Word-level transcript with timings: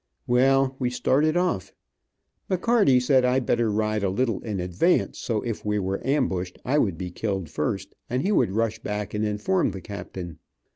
Well, 0.25 0.75
we 0.79 0.89
started 0.89 1.37
off. 1.37 1.71
McCarty 2.49 2.99
said 2.99 3.23
I 3.23 3.39
better 3.39 3.69
ride 3.71 4.01
a 4.01 4.09
little 4.09 4.39
in 4.41 4.59
advance 4.59 5.19
so 5.19 5.43
if 5.43 5.63
we 5.63 5.77
were 5.77 6.01
ambushed, 6.03 6.57
I 6.65 6.79
would 6.79 6.97
be 6.97 7.11
killed 7.11 7.49
first, 7.51 7.93
and 8.09 8.23
he 8.23 8.31
would 8.31 8.53
rush 8.53 8.79
back 8.79 9.13
and 9.13 9.23
inform 9.23 9.69
the 9.69 9.81
captain. 9.81 10.39